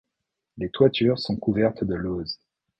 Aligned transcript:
Les 0.57 0.71
toitures 0.71 1.19
sont 1.19 1.35
couvertes 1.37 1.83
de 1.83 1.93
lauzes. 1.93 2.39